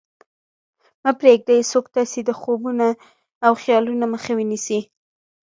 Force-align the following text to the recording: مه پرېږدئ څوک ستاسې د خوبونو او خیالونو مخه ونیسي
مه 1.03 1.11
پرېږدئ 1.19 1.59
څوک 1.71 1.85
ستاسې 1.91 2.19
د 2.25 2.29
خوبونو 2.39 2.89
او 3.45 3.51
خیالونو 3.61 4.05
مخه 4.13 4.31
ونیسي 4.35 4.79